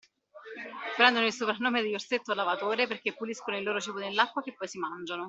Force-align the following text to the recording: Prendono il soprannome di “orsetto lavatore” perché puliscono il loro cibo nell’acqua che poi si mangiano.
Prendono 0.95 1.27
il 1.27 1.31
soprannome 1.31 1.83
di 1.83 1.93
“orsetto 1.93 2.33
lavatore” 2.33 2.87
perché 2.87 3.13
puliscono 3.15 3.55
il 3.57 3.63
loro 3.63 3.79
cibo 3.79 3.99
nell’acqua 3.99 4.41
che 4.41 4.55
poi 4.55 4.67
si 4.67 4.79
mangiano. 4.79 5.19